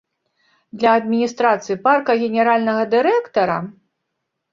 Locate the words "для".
0.83-0.93